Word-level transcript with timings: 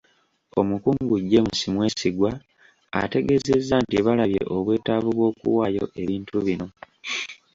Omukungu 0.59 1.15
James 1.29 1.59
Mwesigwa, 1.73 2.31
ategeezezza 3.01 3.75
nti 3.83 3.97
balabye 4.05 4.41
obwetaavu 4.55 5.09
bw'okuwaayo 5.17 5.85
ebintu 6.01 6.37
bino. 6.45 6.67